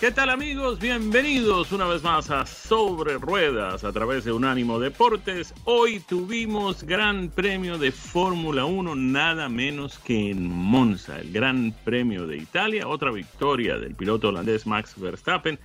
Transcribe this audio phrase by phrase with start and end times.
[0.00, 0.78] ¿Qué tal amigos?
[0.78, 5.52] Bienvenidos una vez más a Sobre Ruedas a través de Unánimo Deportes.
[5.64, 12.26] Hoy tuvimos Gran Premio de Fórmula 1, nada menos que en Monza, el Gran Premio
[12.26, 15.58] de Italia, otra victoria del piloto holandés Max Verstappen,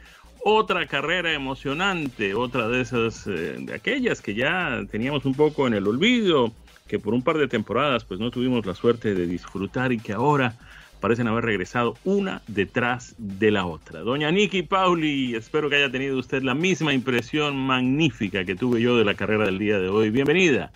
[0.43, 5.75] otra carrera emocionante, otra de esas, eh, de aquellas que ya teníamos un poco en
[5.75, 6.51] el olvido,
[6.89, 10.11] que por un par de temporadas pues no tuvimos la suerte de disfrutar y que
[10.11, 10.57] ahora
[11.05, 13.99] parecen haber regresado una detrás de la otra.
[13.99, 18.97] Doña Nikki Pauli, espero que haya tenido usted la misma impresión magnífica que tuve yo
[18.97, 20.09] de la carrera del día de hoy.
[20.09, 20.71] Bienvenida.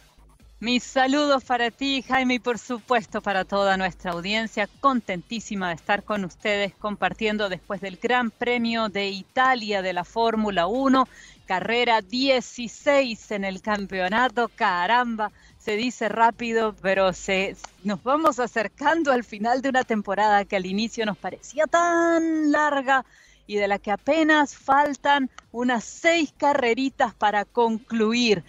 [0.60, 4.70] Mis saludos para ti, Jaime, y por supuesto para toda nuestra audiencia.
[4.82, 10.68] Contentísima de estar con ustedes compartiendo después del Gran Premio de Italia de la Fórmula
[10.68, 11.08] 1,
[11.48, 14.52] carrera 16 en el campeonato.
[14.54, 20.56] Caramba, se dice rápido, pero se, nos vamos acercando al final de una temporada que
[20.56, 23.06] al inicio nos parecía tan larga
[23.46, 28.44] y de la que apenas faltan unas seis carreritas para concluir.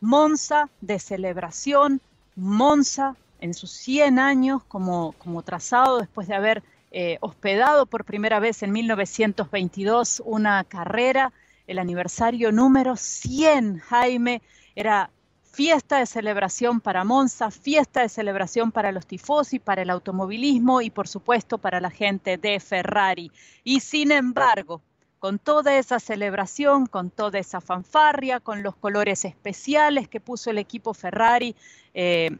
[0.00, 2.00] Monza de celebración,
[2.36, 8.38] Monza en sus 100 años como, como trazado después de haber eh, hospedado por primera
[8.40, 11.32] vez en 1922 una carrera,
[11.66, 14.40] el aniversario número 100, Jaime,
[14.74, 15.10] era
[15.58, 20.88] fiesta de celebración para Monza, fiesta de celebración para los tifosi, para el automovilismo y
[20.88, 23.32] por supuesto para la gente de Ferrari.
[23.64, 24.82] Y sin embargo,
[25.18, 30.58] con toda esa celebración, con toda esa fanfarria, con los colores especiales que puso el
[30.58, 31.56] equipo Ferrari,
[31.92, 32.38] eh,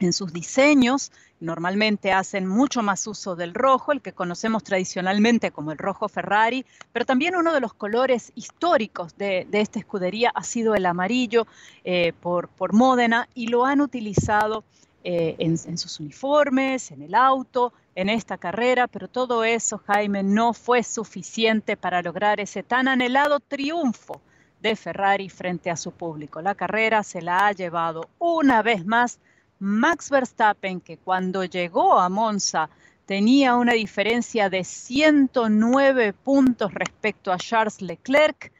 [0.00, 1.12] en sus diseños.
[1.40, 6.66] Normalmente hacen mucho más uso del rojo, el que conocemos tradicionalmente como el rojo Ferrari,
[6.92, 11.46] pero también uno de los colores históricos de, esta escudería ha sido el amarillo
[11.84, 14.64] eh, por, por Módena y lo han utilizado
[15.04, 20.22] eh, en, en, sus uniformes, en el auto, en esta carrera, pero todo eso, Jaime,
[20.22, 24.20] no fue suficiente para lograr ese tan anhelado triunfo
[24.60, 26.42] de Ferrari frente a su público.
[26.42, 29.18] La carrera se la ha llevado una vez más
[29.60, 32.70] Max Verstappen, que cuando llegó a Monza
[33.06, 38.52] tenía una diferencia de 109 puntos respecto a Charles Leclerc,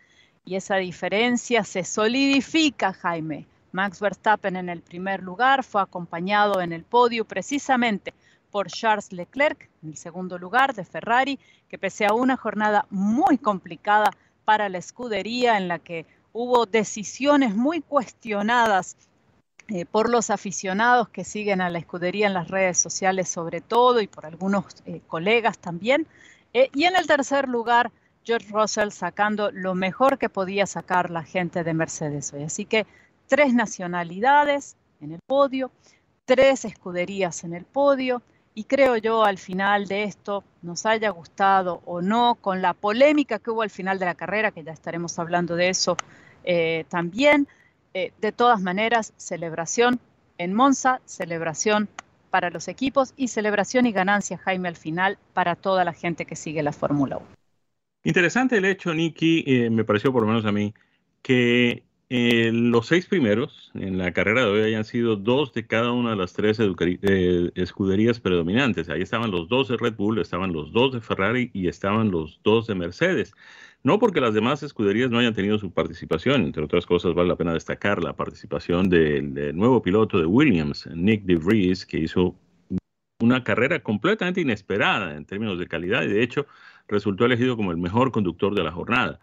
[0.44, 3.46] y esa diferencia se solidifica, Jaime.
[3.70, 8.12] Max Verstappen en el primer lugar fue acompañado en el podio precisamente
[8.50, 11.38] por Charles Leclerc, en el segundo lugar de Ferrari,
[11.68, 14.10] que pese a una jornada muy complicada
[14.44, 18.96] para la escudería en la que hubo decisiones muy cuestionadas
[19.70, 24.00] eh, por los aficionados que siguen a la escudería en las redes sociales sobre todo
[24.00, 26.06] y por algunos eh, colegas también.
[26.54, 27.90] Eh, y en el tercer lugar,
[28.24, 32.44] George Russell sacando lo mejor que podía sacar la gente de Mercedes hoy.
[32.44, 32.86] Así que
[33.26, 35.70] tres nacionalidades en el podio,
[36.24, 38.22] tres escuderías en el podio.
[38.54, 43.38] Y creo yo al final de esto, nos haya gustado o no, con la polémica
[43.38, 45.96] que hubo al final de la carrera, que ya estaremos hablando de eso
[46.88, 47.46] también,
[47.98, 49.98] eh, de todas maneras, celebración
[50.38, 51.88] en Monza, celebración
[52.30, 56.36] para los equipos y celebración y ganancia, Jaime, al final para toda la gente que
[56.36, 57.26] sigue la Fórmula 1.
[58.04, 60.74] Interesante el hecho, Nicky, eh, me pareció por lo menos a mí,
[61.22, 65.90] que eh, los seis primeros en la carrera de hoy hayan sido dos de cada
[65.90, 68.88] una de las tres escuderías predominantes.
[68.90, 72.40] Ahí estaban los dos de Red Bull, estaban los dos de Ferrari y estaban los
[72.44, 73.34] dos de Mercedes.
[73.84, 77.36] No porque las demás escuderías no hayan tenido su participación, entre otras cosas vale la
[77.36, 82.34] pena destacar la participación del, nuevo piloto de Williams, Nick DeVries, que hizo
[83.20, 86.46] una carrera completamente inesperada en términos de calidad y de hecho
[86.88, 89.20] resultó elegido como el mejor conductor de la jornada.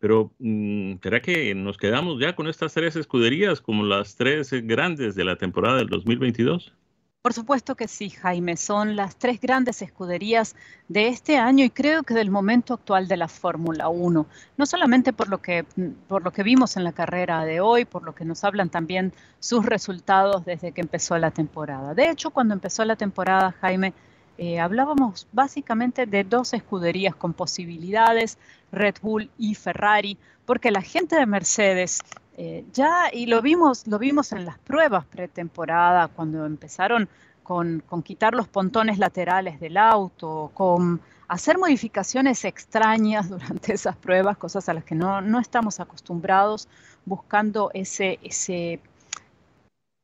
[0.00, 5.14] Pero mm, ¿será que nos quedamos ya con estas tres escuderías como las tres grandes
[5.14, 6.74] de la temporada del 2022?
[7.22, 8.56] Por supuesto que sí, Jaime.
[8.56, 10.56] Son las tres grandes escuderías
[10.88, 14.26] de este año y creo que del momento actual de la Fórmula 1.
[14.56, 15.64] No solamente por lo, que,
[16.08, 19.12] por lo que vimos en la carrera de hoy, por lo que nos hablan también
[19.38, 21.94] sus resultados desde que empezó la temporada.
[21.94, 23.94] De hecho, cuando empezó la temporada, Jaime,
[24.36, 28.36] eh, hablábamos básicamente de dos escuderías con posibilidades,
[28.72, 32.00] Red Bull y Ferrari, porque la gente de Mercedes
[32.36, 37.08] eh, ya, y lo vimos, lo vimos en las pruebas pretemporada, cuando empezaron
[37.42, 44.68] con, quitar los pontones laterales del auto, con hacer modificaciones extrañas durante esas pruebas, cosas
[44.68, 46.68] a las que no, no estamos acostumbrados,
[47.04, 48.80] buscando ese, ese,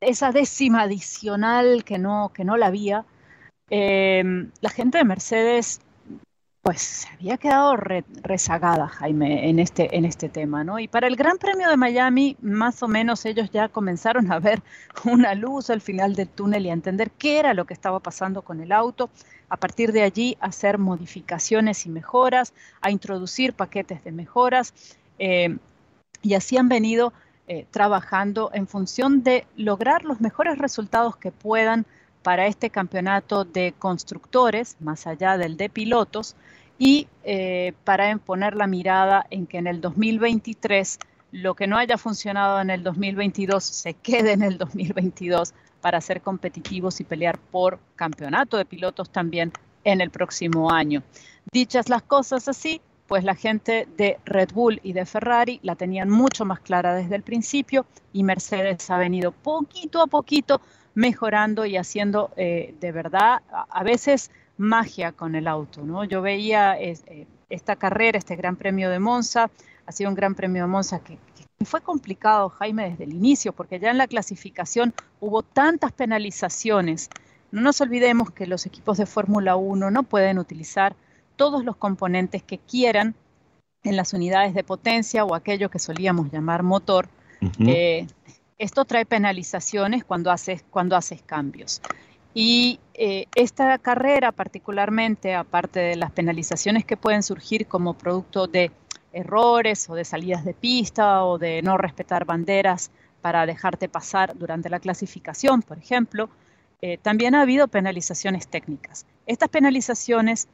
[0.01, 3.07] esa décima adicional que no, que no la había.
[3.71, 5.81] Eh, la gente de Mercedes
[6.69, 10.79] pues se había quedado rezagada, Jaime, en este, en este tema, ¿no?
[10.79, 14.61] Y para el Gran Premio de Miami, más o menos ellos ya comenzaron a ver
[15.06, 18.43] una luz al final del túnel y a entender qué era lo que estaba pasando
[18.43, 19.09] con el auto.
[19.49, 24.75] A partir de allí, hacer modificaciones y mejoras, a introducir paquetes de mejoras.
[25.19, 25.56] Eh,
[26.20, 27.15] y así han venido
[27.47, 31.87] eh, trabajando en función de lograr los mejores resultados que puedan
[32.29, 36.37] para este campeonato de constructores, más allá del de pilotos,
[36.79, 40.99] y eh, para poner la mirada en que en el 2023
[41.33, 46.21] lo que no haya funcionado en el 2022 se quede en el 2022 para ser
[46.21, 49.51] competitivos y pelear por campeonato de pilotos también
[49.85, 51.03] en el próximo año.
[51.51, 56.11] Dichas las cosas así, pues la gente de Red Bull y de Ferrari la tenían
[56.11, 60.61] mucho más clara desde el principio y Mercedes ha venido poquito a poquito
[60.99, 66.03] mejorando y haciendo eh, de verdad a veces magia con el auto, ¿no?
[66.03, 66.99] Yo veía eh,
[67.49, 69.49] esta carrera, este Gran Premio de Monza,
[69.87, 71.17] ha sido un Gran Premio de Monza que,
[71.65, 77.11] fue complicado, Jaime, desde el inicio, porque ya en la clasificación hubo tantas penalizaciones.
[77.53, 80.97] No nos olvidemos que los equipos de Fórmula 1 no pueden utilizar
[81.37, 83.15] todos los componentes que quieran
[83.85, 87.09] en las unidades de potencia o aquello que solíamos llamar motor.
[88.58, 90.64] Esto trae penalizaciones cuando haces,
[91.25, 91.81] cambios.
[92.34, 98.70] Y eh, esta carrera particularmente, aparte de las penalizaciones que pueden surgir como producto de
[99.12, 102.90] errores o de salidas de pista o de no respetar banderas
[103.22, 106.28] para dejarte pasar durante la clasificación, por ejemplo,
[106.82, 109.06] eh, también ha habido penalizaciones técnicas.
[109.26, 110.49] Estas penalizaciones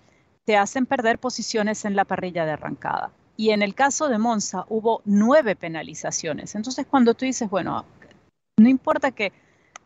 [0.44, 3.10] te hacen perder posiciones en la parrilla de arrancada.
[3.36, 6.54] Y en el caso de Monza hubo nueve penalizaciones.
[6.54, 7.84] Entonces cuando tú dices, bueno,
[8.56, 9.32] no importa que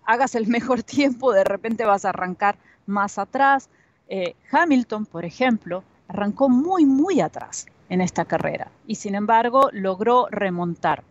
[0.05, 3.69] hagas el mejor tiempo, de repente vas a arrancar más atrás.
[4.09, 10.29] Eh, Hamilton, por ejemplo, arrancó muy, muy atrás en esta carrera y sin embargo logró
[10.31, 11.05] remontar.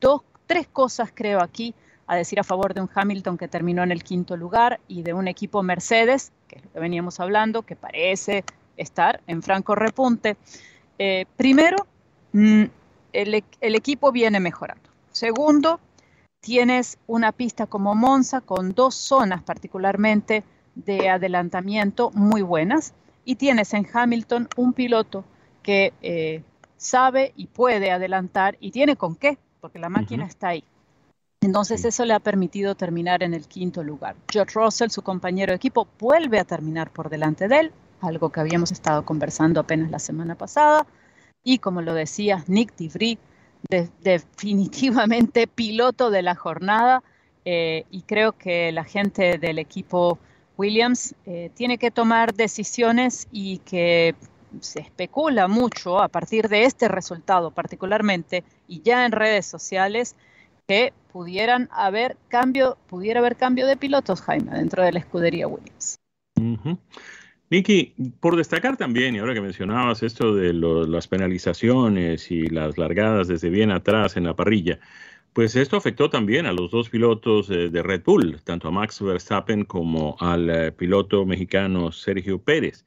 [0.00, 1.74] Dos, tres cosas creo aquí
[2.06, 5.14] a decir a favor de un Hamilton que terminó en el quinto lugar y de
[5.14, 8.44] un equipo Mercedes, que es lo que veníamos hablando, que parece
[8.76, 10.36] estar en franco repunte.
[10.98, 11.86] Eh, primero,
[12.32, 12.64] mm,
[13.12, 14.90] el, el equipo viene mejorando.
[15.10, 15.80] Segundo,
[16.40, 20.44] tienes una pista como Monza con dos zonas particularmente
[20.74, 22.92] de adelantamiento muy buenas
[23.24, 25.24] y tienes en Hamilton un piloto
[25.62, 26.42] que eh,
[26.76, 30.64] sabe y puede adelantar y tiene con qué, porque la máquina está ahí.
[31.40, 34.16] Entonces eso le ha permitido terminar en el quinto lugar.
[34.30, 38.40] George Russell, su compañero de equipo, vuelve a terminar por delante de él, algo que
[38.40, 40.86] habíamos estado conversando apenas la semana pasada.
[41.42, 43.18] Y como lo decía Nick DeVry,
[44.02, 47.02] definitivamente piloto de la jornada
[47.44, 50.18] eh, y creo que la gente del equipo
[50.56, 54.14] Williams eh, tiene que tomar decisiones y que
[54.60, 60.14] se especula mucho a partir de este resultado particularmente y ya en redes sociales
[60.66, 65.96] que pudieran haber cambio, pudiera haber cambio de pilotos, Jaime, dentro de la escudería Williams.
[67.54, 73.28] Vicky, por destacar también, y ahora que mencionabas esto de las penalizaciones y las largadas
[73.28, 74.80] desde bien atrás en la parrilla,
[75.32, 79.64] pues esto afectó también a los dos pilotos de Red Bull, tanto a Max Verstappen
[79.64, 82.84] como al eh, piloto mexicano Sergio Pérez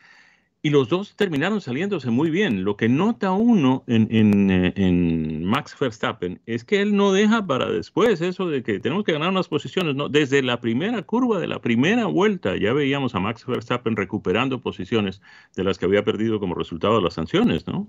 [0.67, 2.65] y los dos terminaron saliéndose muy bien.
[2.65, 8.19] Lo que nota uno en, eh, Max Verstappen es que él no deja para después
[8.19, 9.95] eso de que tenemos que ganar unas posiciones.
[9.95, 14.59] No, desde la primera curva de la primera vuelta ya veíamos a Max Verstappen recuperando
[14.59, 15.21] posiciones
[15.55, 17.87] de las que había perdido como resultado de las sanciones, ¿no?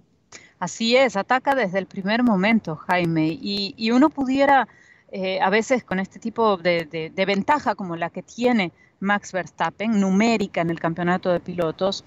[0.61, 4.69] Así es, ataca desde el primer momento, Jaime, y, uno pudiera
[5.11, 8.71] eh, a veces con este tipo de ventaja como la que tiene
[9.01, 12.05] Max Verstappen, numérica en el campeonato de pilotos,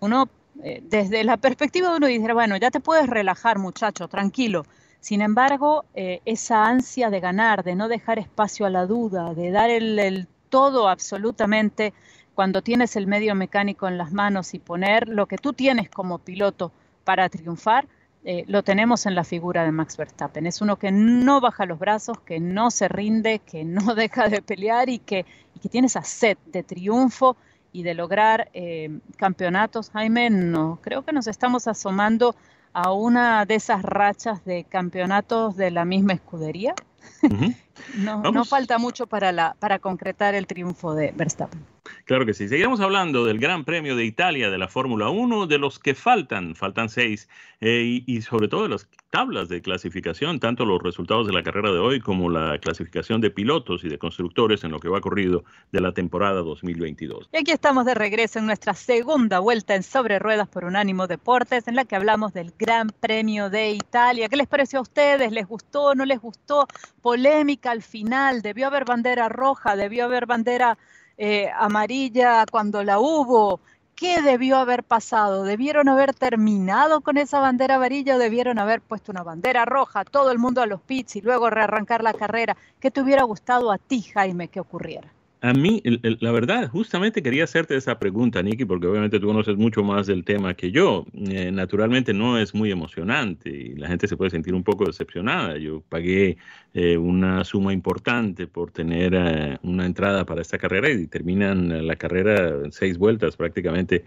[0.00, 0.28] uno,
[0.62, 4.64] eh, desde la perspectiva de uno, dice, bueno, ya te puedes relajar, muchacho, tranquilo.
[5.00, 9.50] Sin embargo, eh, esa ansia de ganar, de no dejar espacio a la duda, de
[9.50, 11.92] dar el, todo absolutamente
[12.34, 16.20] cuando tienes el medio mecánico en las manos y poner lo que tú tienes como
[16.20, 16.72] piloto
[17.04, 17.86] para triunfar,
[18.24, 20.46] eh, lo tenemos en la figura de Max Verstappen.
[20.46, 24.40] Es uno que no baja los brazos, que no se rinde, que no deja de
[24.40, 25.26] pelear y que,
[25.60, 27.36] que tiene esa sed de triunfo
[27.74, 29.90] y de lograr eh, campeonatos.
[29.90, 32.36] Jaime, no, creo que nos estamos asomando
[32.72, 36.74] a una de esas rachas de campeonatos de la misma escudería.
[37.98, 41.73] no, no, falta mucho para, la, para concretar el triunfo de Verstappen.
[42.04, 42.48] Claro que sí.
[42.48, 46.54] Seguiremos hablando del Gran Premio de Italia de la Fórmula 1, de los que faltan,
[46.54, 47.28] faltan seis,
[47.60, 51.70] eh, y, sobre todo de las tablas de clasificación, tanto los resultados de la carrera
[51.70, 55.44] de hoy como la clasificación de pilotos y de constructores en lo que va corrido
[55.72, 57.28] de la temporada 2022.
[57.32, 61.68] Y aquí estamos de regreso en nuestra segunda vuelta en Sobre Ruedas por Unánimo Deportes,
[61.68, 64.28] en la que hablamos del Gran Premio de Italia.
[64.28, 65.32] ¿Qué les pareció a ustedes?
[65.32, 65.94] ¿Les gustó?
[65.94, 66.66] ¿No les gustó?
[67.02, 70.76] Polémica al final, debió haber bandera roja, debió haber bandera
[71.18, 73.60] eh, amarilla cuando la hubo.
[73.94, 75.44] ¿Qué debió haber pasado?
[75.44, 80.30] ¿Debieron haber terminado con esa bandera amarilla o debieron haber puesto una bandera roja, todo
[80.32, 82.56] el mundo a los pits y luego rearrancar la carrera?
[82.80, 85.14] ¿Qué te hubiera gustado a ti, Jaime, que ocurriera?
[85.44, 85.82] A mí,
[86.20, 90.24] la verdad, justamente quería hacerte esa pregunta, Nicky, porque obviamente tú conoces mucho más del
[90.24, 91.04] tema que yo.
[91.12, 95.58] Eh, naturalmente no es muy emocionante y la gente se puede sentir un poco decepcionada.
[95.58, 96.38] Yo pagué
[96.72, 101.96] eh, una suma importante por tener eh, una entrada para esta carrera y terminan la
[101.96, 104.06] carrera en seis vueltas prácticamente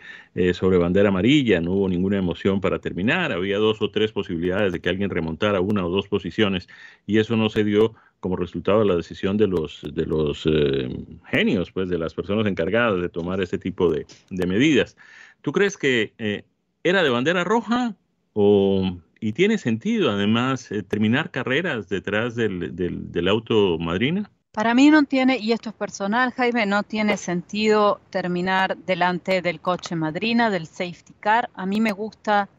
[0.53, 1.61] sobre bandera amarilla.
[1.61, 3.31] No hubo ninguna emoción para terminar.
[3.31, 6.67] Había dos o tres posibilidades de que alguien remontara una o dos posiciones
[7.05, 10.89] y eso no se dio como resultado de la decisión de los, de los eh,
[11.25, 14.95] genios, pues de las personas encargadas de tomar este tipo de, medidas.
[15.41, 16.43] ¿Tú crees que eh,
[16.83, 17.95] era de bandera roja
[18.33, 24.31] o, y tiene sentido además eh, terminar carreras detrás del, del, del auto madrina?
[24.57, 29.59] Para mí no tiene, y esto es personal, Jaime, no tiene sentido terminar delante del
[29.59, 31.47] coche madrina, del safety car.
[31.53, 32.49] A mí me gusta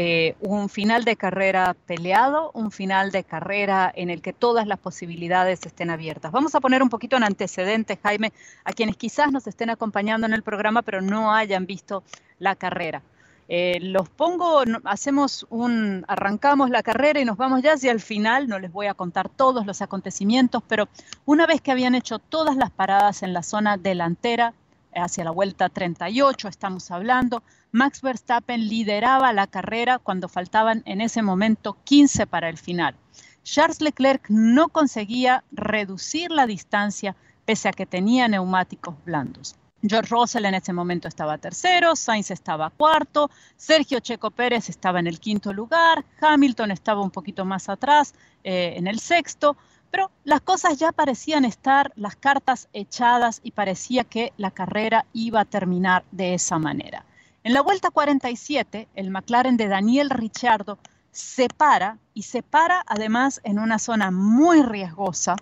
[0.00, 4.78] eh, un final de carrera peleado, un final de carrera en el que todas las
[4.78, 6.30] posibilidades estén abiertas.
[6.30, 10.34] Vamos a poner un poquito en antecedentes, Jaime, a quienes quizás nos estén acompañando en
[10.34, 12.04] el programa, pero no hayan visto
[12.38, 13.02] la carrera.
[13.48, 18.46] Eh, los pongo, hacemos un, arrancamos la carrera y nos vamos ya hacia el final,
[18.46, 20.88] no les voy a contar todos los acontecimientos, pero
[21.24, 24.54] una vez que habían hecho todas las paradas en la zona delantera,
[24.94, 31.22] hacia la vuelta 38 estamos hablando, Max Verstappen lideraba la carrera cuando faltaban en ese
[31.22, 32.94] momento 15 para el final.
[33.42, 39.56] Charles Leclerc no conseguía reducir la distancia pese a que tenía neumáticos blandos.
[39.82, 45.06] George Russell en ese momento estaba tercero, Sainz estaba cuarto, Sergio Checo Pérez estaba en
[45.06, 49.56] el quinto lugar, Hamilton estaba un poquito más atrás eh, en el sexto,
[49.90, 55.40] pero las cosas ya parecían estar, las cartas echadas y parecía que la carrera iba
[55.40, 57.04] a terminar de esa manera.
[57.44, 60.78] En la vuelta 47, el McLaren de Daniel Ricciardo
[61.12, 65.36] se para y se para además en una zona muy riesgosa,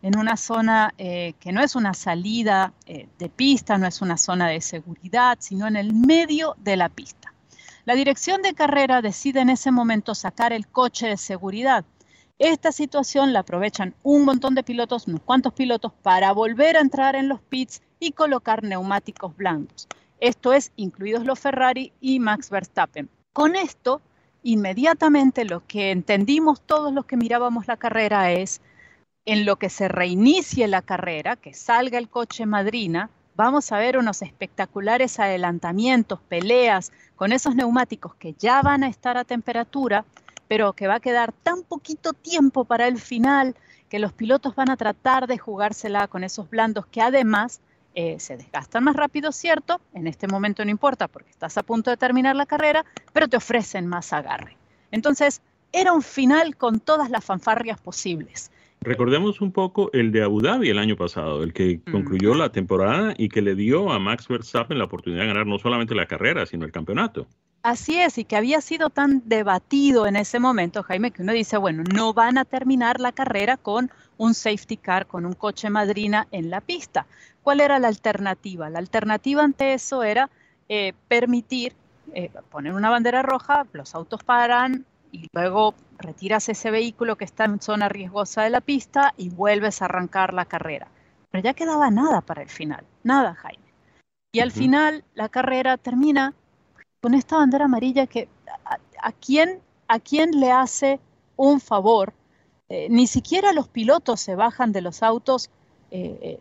[0.00, 4.16] en una zona eh, que no es una salida eh, de pista, no es una
[4.16, 7.34] zona de seguridad, sino en el medio de la pista.
[7.84, 11.84] La dirección de carrera decide en ese momento sacar el coche de seguridad.
[12.38, 17.16] Esta situación la aprovechan un montón de pilotos, unos cuantos pilotos, para volver a entrar
[17.16, 19.88] en los pits y colocar neumáticos blancos.
[20.20, 23.08] Esto es, incluidos los Ferrari y Max Verstappen.
[23.32, 24.02] Con esto,
[24.42, 28.60] inmediatamente lo que entendimos todos los que mirábamos la carrera es,
[29.24, 33.96] en lo que se reinicie la carrera, que salga el coche madrina, vamos a ver
[33.96, 40.04] unos espectaculares adelantamientos, peleas con esos neumáticos que ya van a estar a temperatura,
[40.48, 43.56] pero que va a quedar tan poquito tiempo para el final
[43.88, 47.60] que los pilotos van a tratar de jugársela con esos blandos que además
[47.94, 51.90] eh, se desgastan más rápido, cierto, en este momento no importa porque estás a punto
[51.90, 54.56] de terminar la carrera, pero te ofrecen más agarre.
[54.90, 55.42] Entonces,
[55.72, 58.50] era un final con todas las fanfarrias posibles.
[58.82, 63.12] Recordemos un poco el de Abu Dhabi el año pasado, el que concluyó la temporada
[63.16, 66.46] y que le dio a Max Verstappen la oportunidad de ganar no solamente la carrera,
[66.46, 67.26] sino el campeonato.
[67.62, 71.58] Así es, y que había sido tan debatido en ese momento, Jaime, que uno dice,
[71.58, 76.26] bueno, no van a terminar la carrera con un safety car, con un coche madrina
[76.30, 77.06] en la pista.
[77.42, 78.70] ¿Cuál era la alternativa?
[78.70, 80.30] La alternativa ante eso era
[80.70, 81.74] eh, permitir
[82.14, 87.44] eh, poner una bandera roja, los autos paran y luego retiras ese vehículo que está
[87.44, 90.88] en zona riesgosa de la pista y vuelves a arrancar la carrera.
[91.30, 93.64] Pero ya quedaba nada para el final, nada, Jaime.
[94.32, 96.34] Y al final la carrera termina
[97.00, 98.28] con esta bandera amarilla que
[99.00, 101.00] a, quién, a quién le hace
[101.36, 102.12] un favor.
[102.68, 105.50] Eh, ni siquiera los pilotos se bajan de los autos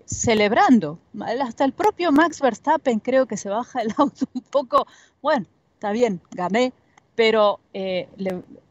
[0.05, 0.99] celebrando.
[1.41, 4.85] Hasta el propio Max Verstappen creo que se baja el auto un poco,
[5.23, 6.71] bueno, está bien, gané,
[7.15, 7.59] pero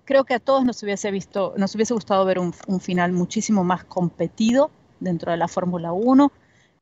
[0.04, 3.64] creo que a todos nos hubiese, visto, nos hubiese gustado ver un, un final muchísimo
[3.64, 6.30] más competido dentro de la Fórmula 1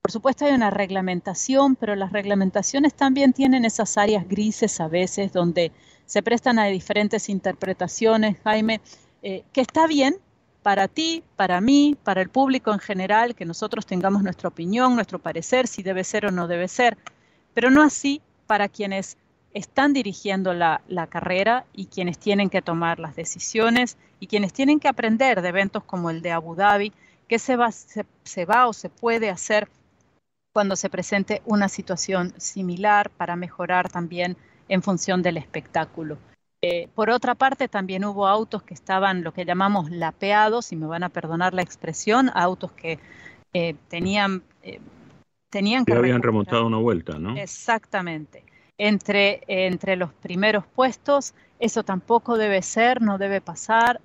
[0.06, 5.32] por supuesto hay una reglamentación, pero las reglamentaciones también tienen esas áreas grises a veces
[5.32, 5.72] donde
[6.04, 8.80] se prestan a diferentes interpretaciones, Jaime,
[9.24, 10.14] eh, que está bien
[10.62, 15.18] para ti, para mí, para el público en general, que nosotros tengamos nuestra opinión, nuestro
[15.18, 16.96] parecer, si debe ser o no debe ser,
[17.52, 19.16] pero no así para quienes
[19.54, 24.86] están dirigiendo la, carrera y quienes tienen que tomar las decisiones y quienes tienen que
[24.86, 26.92] aprender de eventos como el de Abu Dhabi,
[27.26, 29.68] qué se va, se va o se puede hacer
[30.56, 34.38] cuando se presente una situación similar para mejorar también
[34.70, 36.16] en función del espectáculo.
[36.62, 40.86] Eh, por otra parte, también hubo autos que estaban lo que llamamos lapeados, y me
[40.86, 42.98] van a perdonar la expresión, autos que
[43.52, 44.80] eh, tenían, eh,
[45.50, 45.92] tenían que...
[45.92, 47.36] habían remontado una vuelta, ¿no?
[47.36, 48.42] Exactamente.
[48.78, 54.00] Entre, entre los primeros puestos, eso tampoco debe ser, no debe pasar.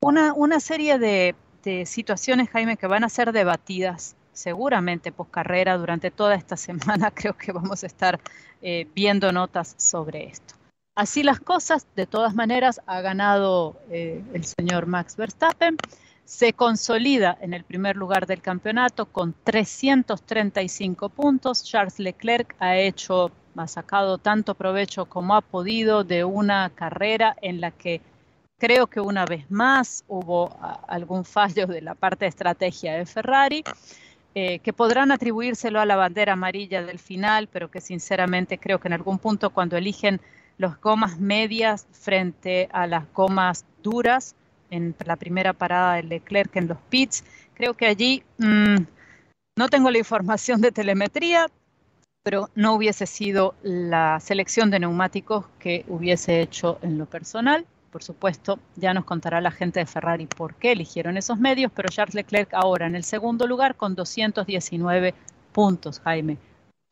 [0.00, 1.34] Una, una, serie de,
[1.64, 7.10] de situaciones, Jaime, que van a ser debatidas seguramente post carrera durante toda esta semana
[7.10, 8.20] creo que vamos a estar
[8.60, 10.54] eh, viendo notas sobre esto.
[10.94, 15.76] Así las cosas, de todas maneras, ha ganado eh, el señor Max Verstappen,
[16.24, 21.64] se consolida en el primer lugar del campeonato con 335 puntos.
[21.64, 27.60] Charles Leclerc ha hecho, ha sacado tanto provecho como ha podido de una carrera en
[27.60, 28.00] la que
[28.58, 30.56] creo que una vez más hubo
[30.88, 33.64] algún fallo de la parte de estrategia de Ferrari.
[34.36, 38.88] Eh, que podrán atribuírselo a la bandera amarilla del final, pero que sinceramente creo que
[38.88, 40.20] en algún punto cuando eligen
[40.58, 44.34] las gomas medias frente a las gomas duras
[44.70, 47.22] en la primera parada de Leclerc en los pits,
[47.54, 48.78] creo que allí mm,
[49.56, 51.46] no tengo la información de telemetría,
[52.24, 57.66] pero no hubiese sido la selección de neumáticos que hubiese hecho en lo personal.
[57.94, 61.88] Por supuesto, ya nos contará la gente de Ferrari por qué eligieron esos medios, pero
[61.88, 65.14] Charles Leclerc ahora en el segundo lugar con 219
[65.52, 66.36] puntos, Jaime.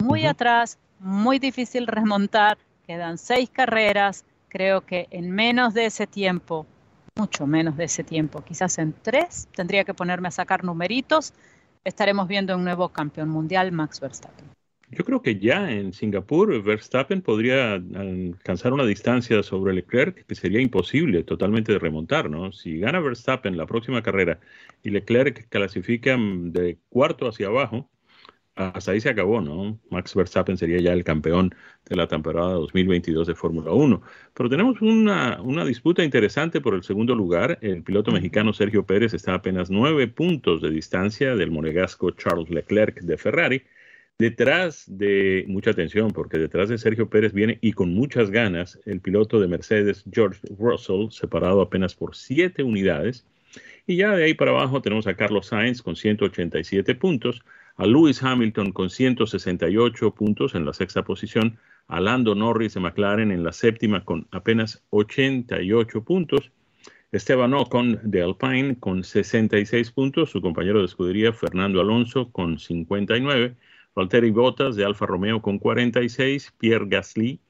[0.00, 6.68] Muy atrás, muy difícil remontar, quedan seis carreras, creo que en menos de ese tiempo,
[7.16, 11.35] mucho menos de ese tiempo, quizás en tres, tendría que ponerme a sacar numeritos,
[11.83, 14.46] estaremos viendo un nuevo campeón mundial, Max Verstappen.
[14.92, 20.61] Yo creo que ya en Singapur Verstappen podría alcanzar una distancia sobre Leclerc que sería
[20.61, 22.52] imposible totalmente de remontar, ¿no?
[22.52, 24.38] Si gana Verstappen la próxima carrera
[24.83, 27.90] y Leclerc clasifica de cuarto hacia abajo,
[28.55, 29.81] hasta ahí se acabó, ¿no?
[29.88, 31.55] Max Verstappen sería ya el campeón
[31.88, 34.02] de la temporada 2022 de Fórmula 1.
[34.35, 37.59] Pero tenemos una, una, disputa interesante por el segundo lugar.
[37.62, 42.50] El piloto mexicano Sergio Pérez está a apenas nueve puntos de distancia del monegasco Charles
[42.50, 43.62] Leclerc de Ferrari.
[44.18, 49.01] Detrás de, mucha atención, porque detrás de Sergio Pérez viene y con muchas ganas el
[49.01, 53.27] piloto de Mercedes, George Russell, separado apenas por siete unidades.
[53.87, 57.42] Y ya de ahí para abajo tenemos a Carlos Sainz con 187 puntos,
[57.77, 63.33] a Lewis Hamilton con 168 puntos en la sexta posición, a Lando Norris de McLaren
[63.33, 66.53] en la séptima con apenas 88 puntos,
[67.12, 73.55] Esteban Ocon de Alpine con 66 puntos, su compañero de escudería Fernando Alonso con 59,
[73.94, 77.40] Valtteri Bottas de Alfa Romeo con 46, Pierre Gasly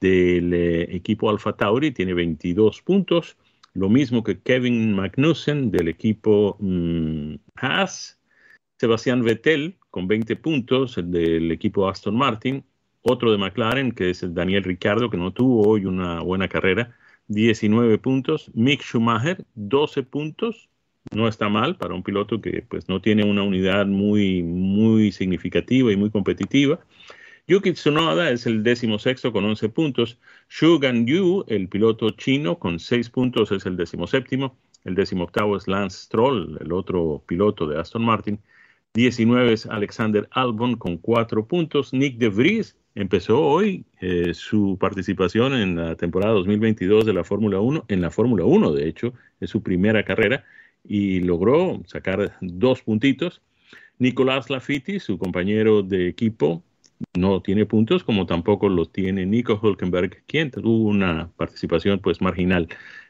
[0.00, 3.36] del eh, equipo Alfa Tauri tiene 22 puntos,
[3.74, 8.20] lo mismo que Kevin Magnussen del equipo mm, Haas,
[8.78, 12.64] Sebastián Vettel con 20 puntos del equipo Aston Martin,
[13.02, 16.96] otro de McLaren que es el Daniel Ricciardo que no tuvo hoy una buena carrera,
[17.28, 20.68] 19 puntos, Mick Schumacher 12 puntos,
[21.12, 25.92] no está mal para un piloto que pues no tiene una unidad muy, muy significativa
[25.92, 26.80] y muy competitiva.
[27.46, 30.18] Yuki Tsunoda es el décimo sexto con 11 puntos.
[30.48, 34.56] Xu Yu, el piloto chino, con 6 puntos es el décimo séptimo.
[34.84, 38.38] El décimo octavo es Lance Stroll, el otro piloto de Aston Martin.
[38.94, 41.92] 19 es Alexander Albon con 4 puntos.
[41.92, 47.60] Nick De Vries empezó hoy eh, su participación en la temporada 2022 de la Fórmula
[47.60, 50.44] 1, en la Fórmula 1 de hecho, es su primera carrera
[50.84, 53.42] y logró sacar dos puntitos.
[53.98, 56.62] Nicolás Lafitti, su compañero de equipo,
[57.14, 62.68] no tiene puntos, como tampoco los tiene Nico Hulkenberg, quien tuvo una participación pues marginal,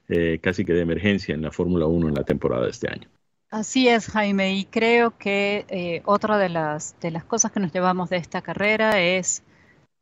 [0.09, 3.09] eh, casi que de emergencia en la Fórmula 1 en la temporada de este año.
[3.51, 7.73] Así es, Jaime, y creo que eh, otra de las, de las cosas que nos
[7.73, 9.45] llevamos de esta carrera es,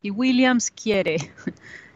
[0.01, 1.17] y Williams quiere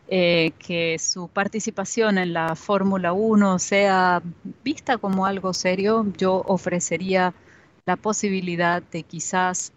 [0.08, 4.22] eh, que su participación en la Fórmula 1 sea
[4.62, 7.34] vista como algo serio, yo ofrecería
[7.86, 9.72] la posibilidad de quizás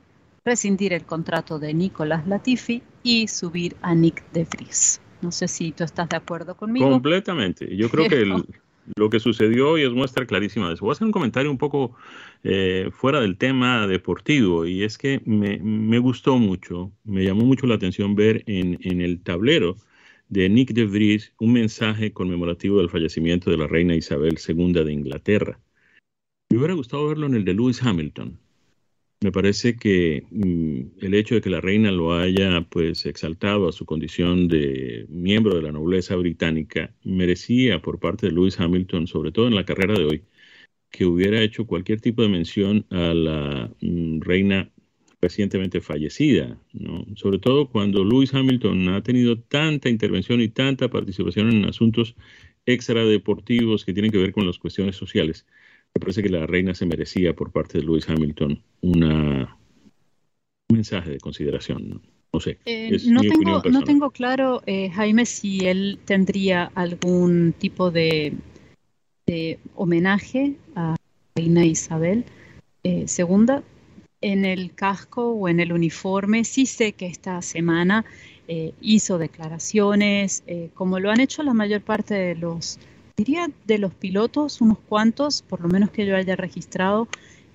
[0.46, 5.02] rescindir el contrato de Nicolás Latifi y subir a Nick de Vries.
[5.22, 6.90] No sé si tú estás de acuerdo conmigo.
[6.90, 7.76] Completamente.
[7.76, 8.26] Yo creo que
[8.96, 10.86] lo que sucedió hoy es muestra clarísima de eso.
[10.86, 11.96] Voy a hacer un comentario un poco
[12.44, 17.76] eh, fuera del tema deportivo y es que me, gustó mucho, me llamó mucho la
[17.76, 19.76] atención ver en, en el tablero
[20.30, 24.94] de Nick de Vries un mensaje conmemorativo del fallecimiento de la reina Isabel II de
[24.94, 25.60] Inglaterra.
[26.52, 28.40] Me hubiera gustado verlo en el de Lewis Hamilton.
[29.22, 33.74] Me parece que mm, el hecho de que la reina lo haya pues exaltado a
[33.74, 39.32] su condición de miembro de la nobleza británica merecía por parte de Lewis Hamilton, sobre
[39.32, 40.24] todo en la carrera de hoy,
[40.92, 44.72] que hubiera hecho cualquier tipo de mención a la mm, reina
[45.22, 47.06] recientemente fallecida, ¿no?
[47.16, 52.16] sobre todo cuando Lewis Hamilton ha tenido tanta intervención y tanta participación en asuntos
[52.66, 55.46] extradeportivos que tienen que ver con las cuestiones sociales.
[55.94, 59.58] Me parece que la reina se merecía por parte de Lewis Hamilton una,
[60.70, 62.02] un mensaje de consideración.
[62.32, 62.60] No, sé.
[62.66, 68.34] Eh, no, tengo, no, tengo, claro, eh, Jaime, si él tendría algún tipo de,
[69.26, 70.96] de homenaje a
[71.36, 72.24] reina Isabel
[72.84, 73.64] eh, II
[74.22, 76.44] en el casco o en el uniforme.
[76.44, 78.06] Sí sé que esta semana
[78.48, 82.80] eh, hizo declaraciones, eh, como lo han hecho la mayor parte de los,
[83.16, 87.08] diría de los pilotos, unos cuantos, por lo menos que yo haya registrado,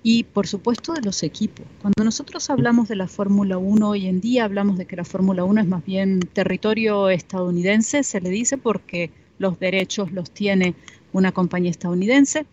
[0.07, 1.65] y por supuesto de los equipos.
[1.81, 5.43] Cuando nosotros hablamos de la Fórmula 1 hoy en día, hablamos de que la Fórmula
[5.43, 10.75] 1 es más bien territorio estadounidense, se le dice porque los derechos los tiene
[11.11, 12.45] una compañía estadounidense,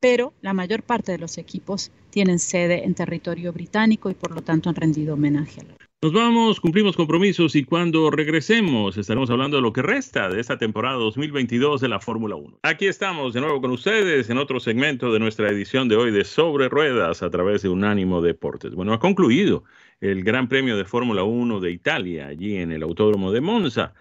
[0.00, 4.42] pero la mayor parte de los equipos tienen sede en territorio británico y por lo
[4.42, 9.56] tanto han rendido homenaje a la nos vamos, cumplimos compromisos y cuando regresemos estaremos hablando
[9.56, 12.58] de lo que resta de esta temporada 2022 de la Fórmula 1.
[12.62, 16.24] Aquí estamos de nuevo con ustedes en otro segmento de nuestra edición de hoy de
[16.24, 18.74] Sobre Ruedas a través de Unánimo Deportes.
[18.74, 19.64] Bueno, ha concluido
[20.00, 23.94] el Gran Premio de Fórmula 1 de Italia allí en el Autódromo de Monza.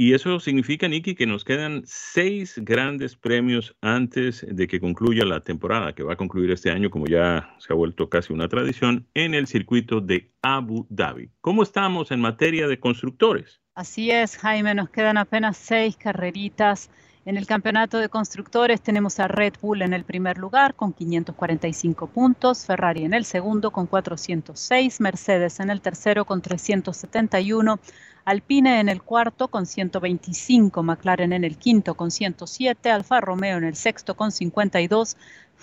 [0.00, 5.40] Y eso significa, Nicky, que nos quedan seis grandes premios antes de que concluya la
[5.40, 9.08] temporada, que va a concluir este año, como ya se ha vuelto casi una tradición,
[9.14, 11.30] en el circuito de Abu Dhabi.
[11.40, 13.60] ¿Cómo estamos en materia de constructores?
[13.74, 16.90] Así es, Jaime, nos quedan apenas seis carreritas.
[17.24, 22.06] En el campeonato de constructores tenemos a Red Bull en el primer lugar con 545
[22.06, 27.80] puntos, Ferrari en el segundo con 406, Mercedes en el tercero con 371,
[28.28, 33.64] Alpine en el cuarto con 125, McLaren en el quinto con 107, Alfa Romeo en
[33.64, 35.16] el sexto con 52,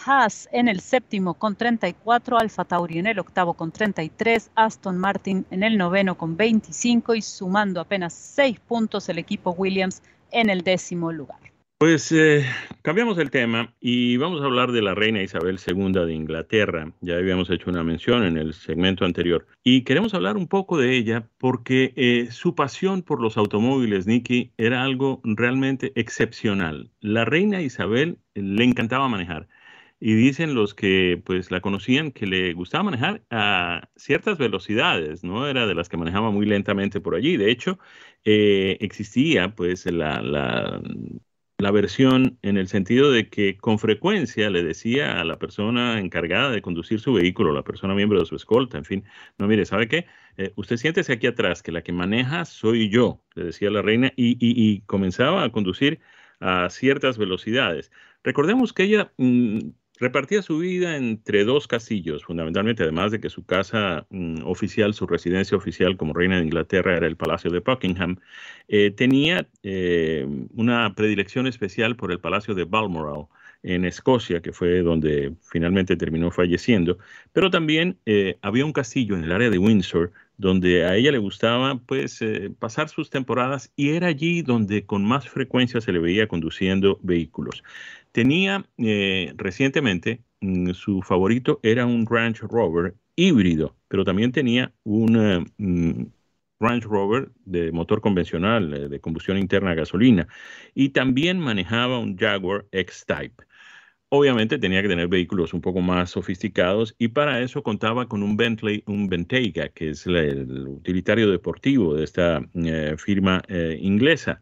[0.04, 5.46] Haas en el séptimo con 34, Alfa Tauri en el octavo con 33, Aston Martin
[5.52, 10.02] en el noveno con 25 y sumando apenas 6 puntos el equipo Williams
[10.32, 11.45] en el décimo lugar.
[11.78, 12.46] Pues eh,
[12.84, 16.94] cambiamos el tema y vamos a hablar de la reina Isabel II de Inglaterra.
[17.02, 19.46] Ya habíamos hecho una mención en el segmento anterior.
[19.62, 24.54] Y queremos hablar un poco de ella porque eh, su pasión por los automóviles, Nicky,
[24.58, 26.92] era algo realmente excepcional.
[27.02, 29.50] La reina Isabel le encantaba manejar.
[30.00, 35.48] Y dicen los que pues la conocían que le gustaba manejar a ciertas velocidades, no
[35.48, 37.36] era de las que manejaba muy lentamente por allí.
[37.38, 37.80] De hecho,
[38.24, 40.82] eh, existía pues la, la
[41.58, 46.52] la versión en el sentido de que con frecuencia le decía a la persona encargada
[46.52, 49.06] de conducir su vehículo, la persona miembro de su escolta, en fin,
[49.38, 50.06] no, mire, ¿sabe qué?
[50.38, 54.12] Eh, usted siéntese aquí atrás, que la que maneja soy yo, le decía la reina,
[54.18, 56.00] y, comenzaba a conducir
[56.42, 57.92] a ciertas velocidades.
[58.24, 59.60] Recordemos que ella mm,
[60.00, 65.08] repartía su vida entre dos castillos, fundamentalmente, además de que su casa mm, oficial, su
[65.08, 68.18] residencia oficial como reina de Inglaterra era el Palacio de Buckingham,
[68.68, 73.28] eh, tenía eh, una predilección especial por el Palacio de Balmoral
[73.64, 77.00] en Escocia, que fue donde finalmente terminó falleciendo,
[77.34, 81.18] pero también eh, había un castillo en el área de Windsor donde a ella le
[81.18, 82.20] gustaba pues
[82.60, 87.64] pasar sus temporadas y era allí donde con más frecuencia se le veía conduciendo vehículos.
[88.16, 95.18] Tenía eh, recientemente, mm, su favorito era un Range Rover híbrido, pero también tenía un
[95.18, 96.06] eh, mm,
[96.62, 100.30] Range Rover de motor convencional, eh, de combustión interna a gasolina,
[100.74, 103.44] y también manejaba un Jaguar X-Type.
[104.10, 108.38] Obviamente tenía que tener vehículos un poco más sofisticados y para eso contaba con un
[108.38, 112.42] Bentley, un Bentayga, que es el utilitario deportivo de esta
[112.98, 113.42] firma
[113.80, 114.42] inglesa.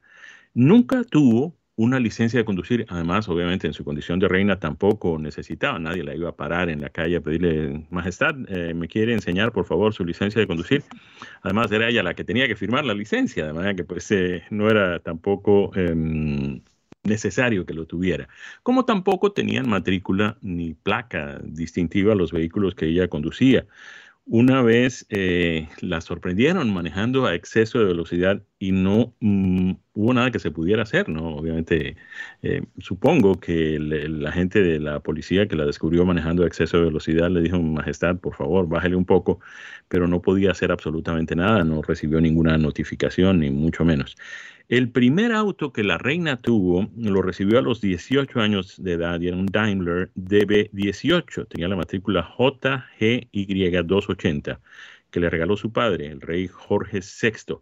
[0.53, 5.79] Nunca tuvo una licencia de conducir, además, obviamente, en su condición de reina tampoco necesitaba,
[5.79, 9.51] nadie la iba a parar en la calle a pedirle, Majestad, eh, ¿me quiere enseñar,
[9.51, 10.83] por favor, su licencia de conducir?
[11.41, 14.43] Además, era ella la que tenía que firmar la licencia, de manera que pues eh,
[14.51, 16.61] no era tampoco em,
[17.03, 18.29] necesario que lo tuviera,
[18.63, 23.65] como tampoco tenían matrícula ni placa distintiva los vehículos que ella conducía.
[24.25, 30.31] Una vez eh, la sorprendieron manejando a exceso de velocidad y no mm, hubo nada
[30.31, 31.35] que se pudiera hacer, ¿no?
[31.35, 31.97] Obviamente,
[32.41, 36.85] eh, supongo que la gente de la policía que la descubrió manejando a exceso de
[36.85, 39.39] velocidad le dijo, Majestad, por favor, bájale un poco,
[39.87, 44.15] pero no podía hacer absolutamente nada, no recibió ninguna notificación, ni mucho menos.
[44.69, 49.19] El primer auto que la reina tuvo lo recibió a los 18 años de edad
[49.19, 51.47] y era un Daimler DB18.
[51.49, 54.59] Tenía la matrícula JGY280
[55.11, 57.57] que le regaló su padre, el rey Jorge VI.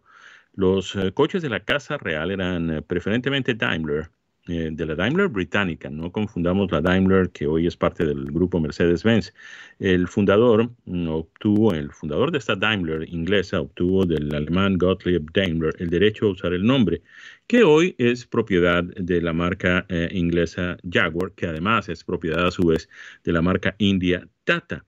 [0.54, 4.10] Los eh, coches de la Casa Real eran eh, preferentemente Daimler
[4.48, 8.60] eh, de la Daimler británica, no confundamos la Daimler que hoy es parte del grupo
[8.60, 9.32] Mercedes-Benz.
[9.78, 15.74] El fundador mm, obtuvo, el fundador de esta Daimler inglesa obtuvo del alemán Gottlieb Daimler
[15.78, 17.02] el derecho a usar el nombre,
[17.46, 22.66] que hoy es propiedad de la marca inglesa Jaguar, que además es propiedad a su
[22.66, 22.88] vez
[23.24, 24.84] de la marca india Tata.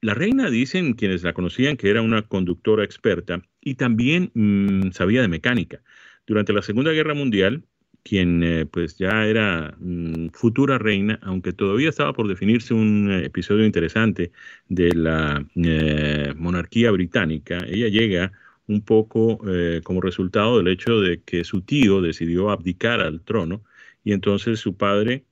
[0.00, 5.22] La reina dicen quienes la conocían que era una conductora experta y también mm, sabía
[5.22, 5.82] de mecánica.
[6.26, 7.64] Durante la Segunda Guerra Mundial,
[8.02, 13.26] quien eh, pues ya era mm, futura reina, aunque todavía estaba por definirse un eh,
[13.26, 14.32] episodio interesante
[14.68, 18.32] de la eh, monarquía británica, ella llega
[18.66, 19.40] un poco
[19.82, 23.64] como resultado del hecho de que su tío decidió abdicar al trono
[24.04, 25.24] y entonces su padre,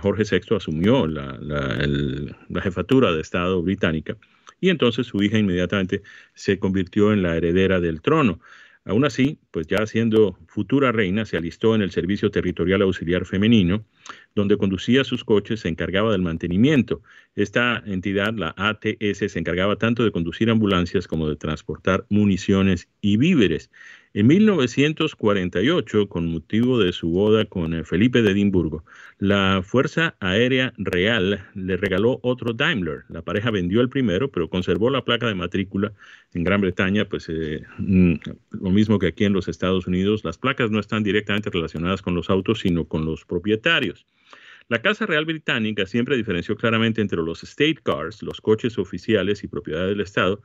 [0.00, 4.16] Jorge VI, asumió la, la jefatura de Estado británica
[4.60, 6.02] y entonces su hija inmediatamente
[6.34, 8.40] se convirtió en la heredera del trono.
[8.86, 13.84] Aún así, pues ya siendo futura reina, se alistó en el Servicio Territorial Auxiliar Femenino,
[14.36, 17.02] donde conducía sus coches, se encargaba del mantenimiento.
[17.34, 23.16] Esta entidad, la ATS, se encargaba tanto de conducir ambulancias como de transportar municiones y
[23.16, 23.72] víveres.
[24.16, 28.82] En 1948, con motivo de su boda con eh, Felipe de Edimburgo,
[29.18, 33.04] la Fuerza Aérea Real le regaló otro Daimler.
[33.10, 35.92] La pareja vendió el primero, pero conservó la placa de matrícula
[36.32, 38.14] en Gran Bretaña, pues eh, mm,
[38.52, 42.14] lo mismo que aquí en los Estados Unidos, las placas no están directamente relacionadas con
[42.14, 44.06] los autos, sino con los propietarios.
[44.68, 49.48] La Casa Real Británica siempre diferenció claramente entre los state cars, los coches oficiales y
[49.48, 50.40] propiedad del Estado,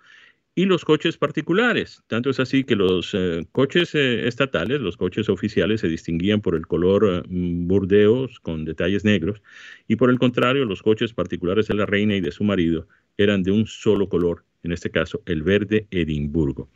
[0.53, 2.03] y los coches particulares.
[2.07, 6.55] Tanto es así que los eh, coches eh, estatales, los coches oficiales, se distinguían por
[6.55, 9.41] el color eh, burdeos con detalles negros
[9.87, 12.87] y por el contrario, los coches particulares de la reina y de su marido
[13.17, 16.69] eran de un solo color, en este caso el verde Edimburgo.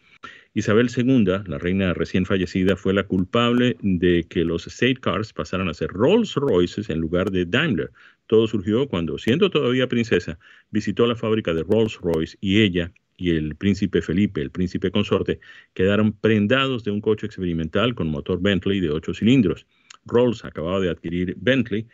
[0.54, 5.68] Isabel II, la reina recién fallecida, fue la culpable de que los State Cars pasaran
[5.68, 7.92] a ser Rolls Royces en lugar de Daimler.
[8.28, 10.40] Todo surgió cuando, siendo todavía princesa,
[10.72, 15.40] visitó la fábrica de Rolls Royce y ella y el príncipe Felipe, el príncipe consorte,
[15.74, 19.66] quedaron prendados de un coche experimental con motor Bentley de ocho cilindros.
[20.06, 21.88] Rolls acababa de adquirir Bentley,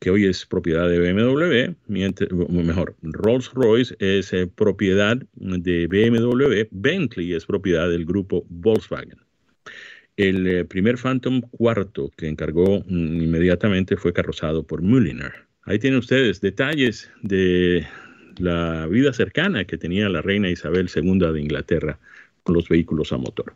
[0.00, 6.68] que hoy es propiedad de BMW, mientras, mejor, Rolls Royce es eh, propiedad de BMW,
[6.70, 9.18] Bentley es propiedad del grupo Volkswagen.
[10.16, 15.32] El eh, primer Phantom cuarto que encargó mm, inmediatamente fue carrozado por Mulliner.
[15.62, 17.86] Ahí tienen ustedes detalles de
[18.38, 21.98] la vida cercana que tenía la reina Isabel II de Inglaterra
[22.42, 23.54] con los vehículos a motor.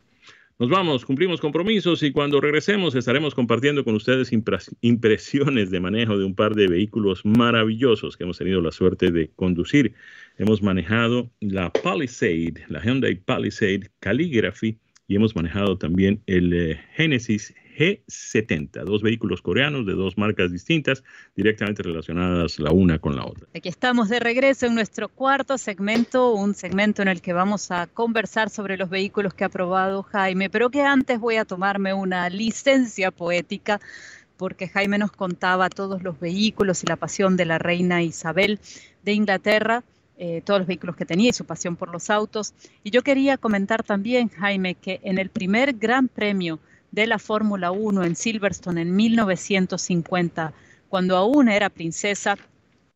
[0.61, 4.33] Nos vamos, cumplimos compromisos y cuando regresemos estaremos compartiendo con ustedes
[4.81, 9.31] impresiones de manejo de un par de vehículos maravillosos que hemos tenido la suerte de
[9.37, 9.95] conducir.
[10.37, 17.55] Hemos manejado la Palisade, la Hyundai Palisade Calligraphy y hemos manejado también el eh, Genesis
[17.79, 21.05] G70, dos vehículos coreanos de dos marcas distintas,
[21.37, 23.47] directamente relacionadas la una con la otra.
[23.55, 27.87] Aquí estamos de regreso en nuestro cuarto segmento, un segmento en el que vamos a
[27.87, 32.29] conversar sobre los vehículos que ha probado Jaime, pero que antes voy a tomarme una
[32.29, 33.81] licencia poética
[34.37, 38.59] porque Jaime nos contaba todos los vehículos y la pasión de la reina Isabel
[39.05, 39.85] de Inglaterra.
[40.21, 42.53] Eh, todos los vehículos que tenía y su pasión por los autos.
[42.83, 46.59] Y yo quería comentar también, Jaime, que en el primer Gran Premio
[46.91, 50.53] de la Fórmula 1 en Silverstone en 1950,
[50.89, 52.37] cuando aún era princesa.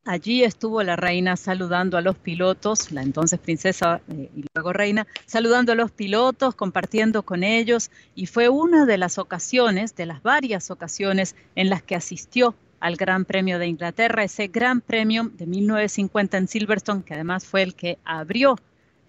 [0.05, 5.07] Allí estuvo la reina saludando a los pilotos, la entonces princesa eh, y luego reina,
[5.27, 10.21] saludando a los pilotos, compartiendo con ellos, y fue una de las ocasiones, de las
[10.23, 15.47] varias ocasiones en las que asistió al Gran Premio de Inglaterra, ese Gran Premio de
[15.47, 18.57] 1950 en Silverstone, que además fue el que abrió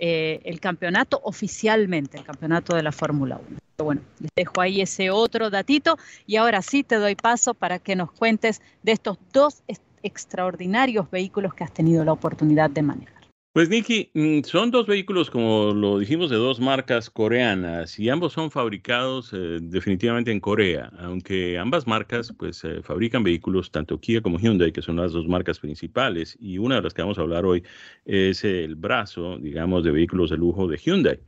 [0.06, 3.58] eh, el campeonato oficialmente, el campeonato de la Fórmula 1.
[3.78, 7.96] Bueno, les dejo ahí ese otro datito y ahora sí te doy paso para que
[7.96, 9.64] nos cuentes de estos dos
[10.02, 13.23] extraordinarios vehículos que has tenido la oportunidad de manejar.
[13.54, 18.34] Pues Nicky, mm, son dos vehículos, como lo dijimos, de dos marcas coreanas y ambos
[18.34, 24.22] son fabricados eh, definitivamente en Corea, aunque ambas marcas pues eh, fabrican vehículos, tanto Kia
[24.22, 27.22] como Hyundai, que son las dos marcas principales, y una de las que vamos a
[27.22, 27.64] hablar hoy
[28.06, 31.20] es el brazo, digamos, de vehículos de lujo de Hyundai.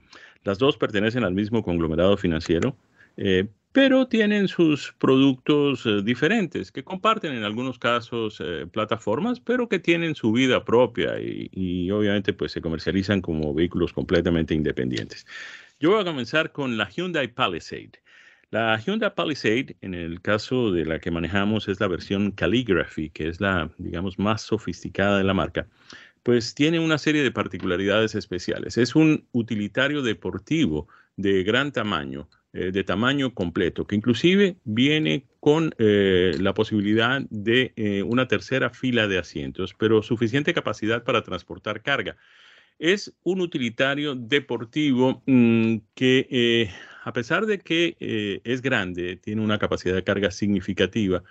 [0.43, 2.75] Las dos pertenecen al mismo conglomerado financiero,
[3.17, 9.67] eh, pero tienen sus productos eh, diferentes, que comparten en algunos casos eh, plataformas, pero
[9.67, 15.27] que tienen su vida propia y, obviamente pues se comercializan como vehículos completamente independientes.
[15.77, 18.01] Yo voy a comenzar con la Hyundai Palisade.
[18.49, 23.27] La Hyundai Palisade, en el caso de la que manejamos, es la versión Calligraphy, que
[23.27, 25.67] es la, digamos, más sofisticada de la marca,
[26.23, 28.77] pues tiene una serie de particularidades especiales.
[28.77, 35.75] Es un utilitario deportivo de gran tamaño, eh, de tamaño completo, que inclusive viene con
[35.77, 41.81] eh, la posibilidad de eh, una tercera fila de asientos, pero suficiente capacidad para transportar
[41.81, 42.15] carga.
[42.79, 46.71] Es un utilitario deportivo mm, que,
[47.03, 51.23] a pesar de que es grande, tiene una capacidad de carga significativa,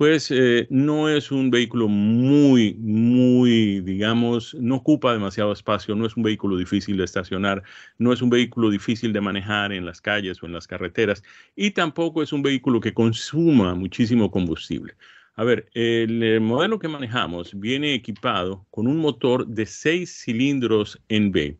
[0.00, 6.16] pues eh, no es un vehículo muy, muy, digamos, no ocupa demasiado espacio, no es
[6.16, 7.62] un vehículo difícil de estacionar,
[7.98, 11.22] no es un vehículo difícil de manejar en las calles o en las carreteras
[11.54, 14.94] y tampoco es un vehículo que consuma muchísimo combustible.
[15.34, 21.30] A ver, el, modelo que manejamos viene equipado con un motor de seis cilindros en
[21.30, 21.58] B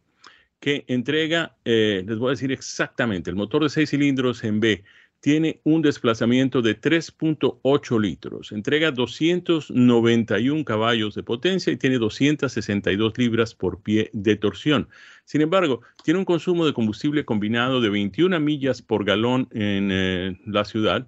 [0.60, 4.82] que entrega, eh, les voy a decir exactamente, el motor de seis cilindros en B
[5.20, 13.54] tiene un desplazamiento de 3.8 litros, entrega 291 caballos de potencia y tiene 262 libras
[13.54, 14.88] por pie de torsión.
[15.24, 20.40] Sin embargo, tiene un consumo de combustible combinado de 21 millas por galón en eh,
[20.46, 21.06] la ciudad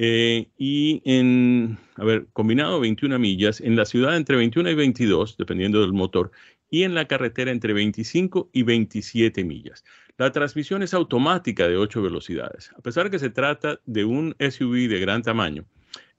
[0.00, 5.36] eh, y en, a ver, combinado 21 millas, en la ciudad entre 21 y 22,
[5.36, 6.30] dependiendo del motor,
[6.70, 9.84] y en la carretera entre 25 y 27 millas.
[10.16, 12.72] La transmisión es automática de 8 velocidades.
[12.76, 15.64] A pesar de que se trata de un SUV de gran tamaño,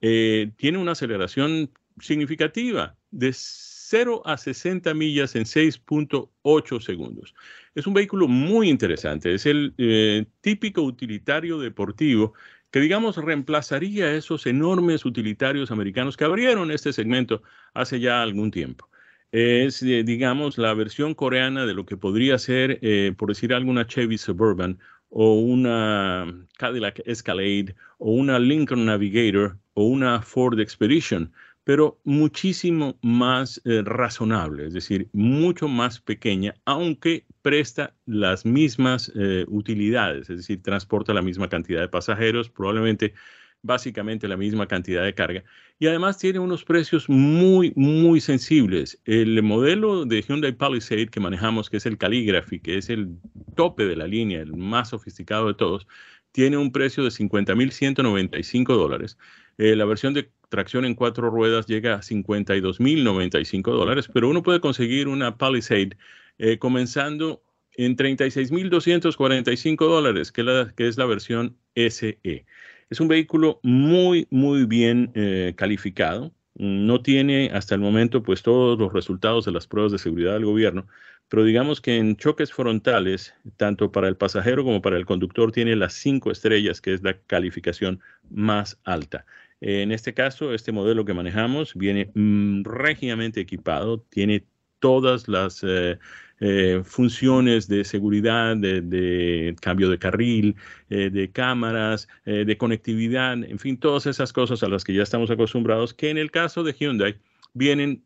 [0.00, 7.34] eh, tiene una aceleración significativa de 0 a 60 millas en 6.8 segundos.
[7.74, 9.34] Es un vehículo muy interesante.
[9.34, 12.32] Es el eh, típico utilitario deportivo
[12.70, 17.42] que, digamos, reemplazaría esos enormes utilitarios americanos que abrieron este segmento
[17.74, 18.88] hace ya algún tiempo
[19.32, 23.86] es, eh, digamos, la versión coreana de lo que podría ser, eh, por decir alguna
[23.86, 31.32] Chevy Suburban o una Cadillac Escalade o una Lincoln Navigator o una Ford Expedition,
[31.64, 39.12] pero muchísimo más eh, razonable, es decir, mucho más pequeña, aunque presta las mismas
[39.48, 43.14] utilidades, es decir, transporta la misma cantidad de pasajeros, probablemente
[43.62, 45.44] básicamente la misma cantidad de carga
[45.78, 49.00] y además tiene unos precios muy, muy sensibles.
[49.06, 53.16] El modelo de Hyundai Palisade que manejamos, que es el Calligraphy, que es el
[53.56, 55.86] tope de la línea, el más sofisticado de todos,
[56.32, 59.18] tiene un precio de 50.195 dólares.
[59.58, 64.60] Eh, la versión de tracción en cuatro ruedas llega a 52.095 dólares, pero uno puede
[64.60, 65.96] conseguir una Palisade
[66.38, 67.42] eh, comenzando
[67.72, 70.44] en 36.245 dólares, que,
[70.76, 72.44] que es la versión SE.
[72.90, 76.32] Es un vehículo muy, muy bien eh, calificado.
[76.56, 80.44] No tiene hasta el momento pues todos los resultados de las pruebas de seguridad del
[80.44, 80.88] gobierno,
[81.28, 85.76] pero digamos que en choques frontales, tanto para el pasajero como para el conductor, tiene
[85.76, 89.24] las cinco estrellas, que es la calificación más alta.
[89.60, 94.44] En este caso, este modelo que manejamos viene mm, regiamente equipado, tiene
[94.80, 95.98] todas las eh,
[96.42, 100.56] eh, funciones de seguridad, de, cambio de carril,
[100.88, 105.02] eh, de cámaras, eh, de conectividad, en fin, todas esas cosas a las que ya
[105.02, 107.18] estamos acostumbrados, que en el caso de Hyundai
[107.52, 108.02] vienen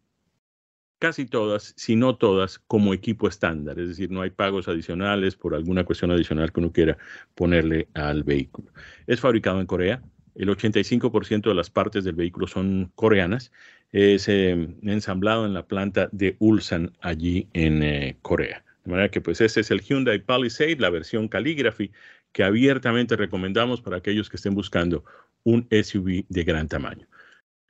[0.99, 5.55] casi todas, si no todas, como equipo estándar, es decir, no hay pagos adicionales por
[5.55, 6.99] alguna cuestión adicional que uno quiera
[7.37, 8.73] ponerle al vehículo.
[9.07, 10.03] Es fabricado en Corea,
[10.35, 13.53] el 85% de las partes del vehículo son coreanas
[13.95, 14.51] es eh,
[14.83, 18.65] ensamblado en la planta de Ulsan allí en eh, Corea.
[18.85, 21.93] De manera que pues ese es el Hyundai Palisade, la versión Calligraphy,
[22.33, 25.05] que abiertamente recomendamos para aquellos que estén buscando
[25.45, 27.07] un SUV de gran tamaño.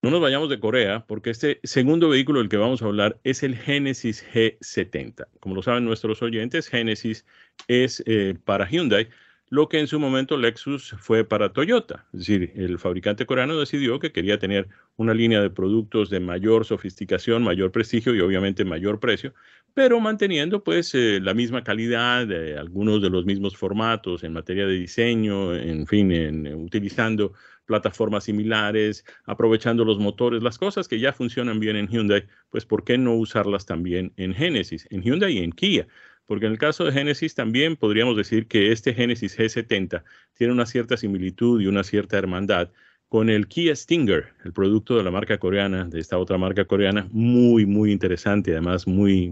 [0.00, 3.42] No nos vayamos de Corea porque este segundo vehículo del que vamos a hablar es
[3.42, 5.26] el Genesis G70.
[5.40, 7.26] Como lo saben nuestros oyentes, Genesis
[7.68, 9.10] es eh, para Hyundai
[9.50, 12.06] lo que en su momento Lexus fue para Toyota.
[12.12, 16.64] Es decir, el fabricante coreano decidió que quería tener una línea de productos de mayor
[16.64, 19.34] sofisticación, mayor prestigio y obviamente mayor precio,
[19.74, 24.66] pero manteniendo pues eh, la misma calidad, eh, algunos de los mismos formatos en materia
[24.66, 27.32] de diseño, en fin, en, utilizando
[27.66, 32.84] plataformas similares, aprovechando los motores, las cosas que ya funcionan bien en Hyundai, pues ¿por
[32.84, 35.86] qué no usarlas también en Genesis, en Hyundai y en Kia?
[36.26, 40.02] Porque en el caso de Genesis también podríamos decir que este Genesis G70
[40.34, 42.70] tiene una cierta similitud y una cierta hermandad
[43.08, 47.06] con el Kia Stinger, el producto de la marca coreana, de esta otra marca coreana,
[47.12, 49.30] muy, muy interesante, además muy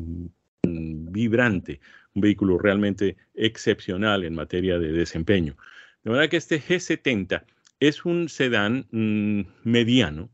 [0.63, 1.81] mm, vibrante,
[2.15, 5.57] un vehículo realmente excepcional en materia de desempeño.
[6.05, 7.45] De manera que este G70
[7.81, 10.31] es un sedán mm, mediano,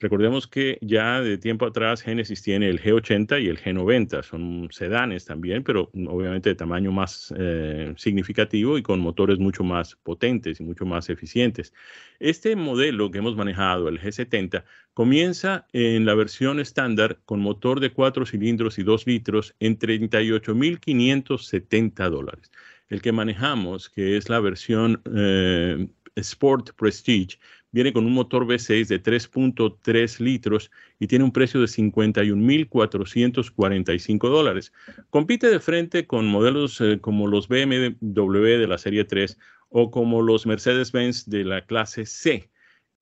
[0.00, 5.24] Recordemos que ya de tiempo atrás Genesis tiene el G80 y el G90, son sedanes
[5.24, 10.64] también, pero obviamente de tamaño más eh, significativo y con motores mucho más potentes y
[10.64, 11.72] mucho más eficientes.
[12.18, 14.64] Este modelo que hemos manejado, el G70,
[14.94, 22.10] comienza en la versión estándar con motor de 4 cilindros y 2 litros en 38.570
[22.10, 22.50] dólares.
[22.88, 25.86] El que manejamos, que es la versión eh,
[26.16, 27.38] Sport Prestige,
[27.74, 30.70] viene con un motor V6 de 3.3 litros
[31.00, 34.72] y tiene un precio de 51.445 dólares.
[35.10, 39.36] Compite de frente con modelos eh, como los BMW de la serie 3
[39.70, 42.48] o como los Mercedes-Benz de la clase C.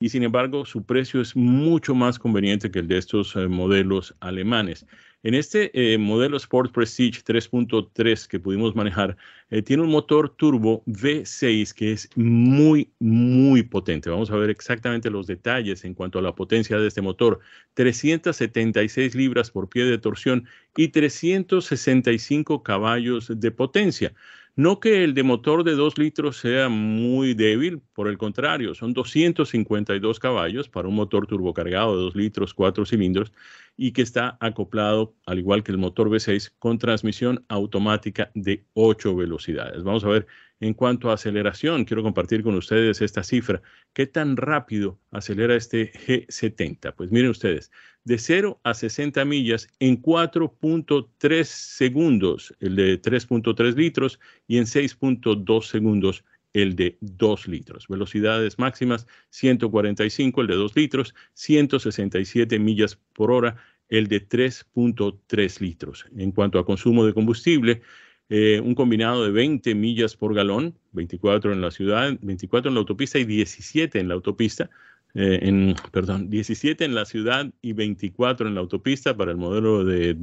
[0.01, 4.17] Y sin embargo, su precio es mucho más conveniente que el de estos eh, modelos
[4.21, 4.87] alemanes.
[5.25, 9.17] En este eh, modelo Sport Prestige 3.3 que pudimos manejar,
[9.51, 14.11] eh, tiene un motor turbo V6 que es muy, muy potente.
[14.11, 17.39] Vamos a ver exactamente los detalles en cuanto a la potencia de este motor.
[17.75, 24.13] 376 libras por pie de torsión y 365 caballos de potencia.
[24.55, 28.93] No que el de motor de 2 litros sea muy débil, por el contrario, son
[28.93, 33.33] 252 caballos para un motor turbocargado de 2 litros, 4 cilindros,
[33.79, 39.17] y que está acoplado, al igual que el motor V6, con transmisión automática de 8
[39.17, 39.85] velocidades.
[39.85, 40.27] Vamos a ver
[40.61, 43.63] en cuanto a aceleración, quiero compartir con ustedes esta cifra.
[43.95, 46.95] ¿Qué tan rápido acelera este G70?
[46.95, 47.73] Pues miren ustedes,
[48.05, 55.63] de 0 a 60 millas en 4.3 segundos, el de 3.3 litros, y en 6.2
[55.63, 57.87] segundos el de 2 litros.
[57.89, 63.57] Velocidades máximas 145 el de 2 litros, 167 millas por hora
[63.89, 66.07] el de 3.3 litros.
[66.17, 67.83] En cuanto a consumo de combustible,
[68.29, 72.81] eh, un combinado de 20 millas por galón, 24 en la ciudad, 24 en la
[72.81, 74.71] autopista y 17 en la autopista.
[75.15, 79.85] Eh, en, perdón, 17 en la ciudad y 24 en la autopista para el modelo
[79.85, 80.17] de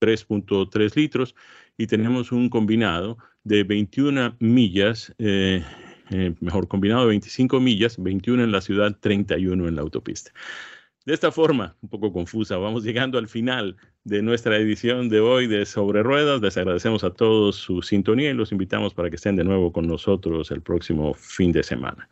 [0.00, 1.34] 3.3 litros
[1.78, 5.64] y tenemos un combinado de 21 millas, eh,
[6.10, 10.32] eh, mejor combinado de 25 millas, 21 en la ciudad, 31 en la autopista.
[11.06, 15.46] De esta forma, un poco confusa, vamos llegando al final de nuestra edición de hoy
[15.46, 16.40] de Sobre Ruedas.
[16.40, 19.86] Les agradecemos a todos su sintonía y los invitamos para que estén de nuevo con
[19.86, 22.08] nosotros el próximo fin de semana.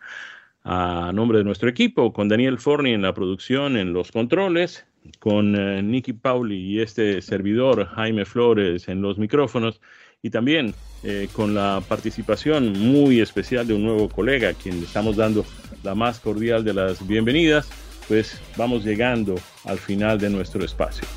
[0.65, 4.87] A nombre de nuestro equipo, con Daniel Forni en la producción, en los controles,
[5.19, 9.81] con eh, Nicky Pauli y este servidor, Jaime Flores, en los micrófonos,
[10.23, 14.87] y también eh, con la participación muy especial de un nuevo colega, a quien le
[14.87, 15.45] estamos dando
[15.83, 17.69] la más cordial de las bienvenidas,
[18.07, 19.35] pues vamos llegando
[19.65, 21.09] al final de nuestro espacio.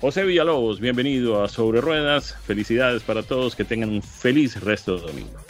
[0.00, 2.36] José Villalobos, bienvenido a Sobre Ruedas.
[2.46, 5.47] Felicidades para todos, que tengan un feliz resto de domingo.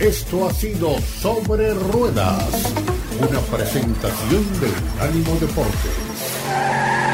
[0.00, 2.72] Esto ha sido Sobre Ruedas,
[3.18, 7.07] una presentación de Ánimo Deportes.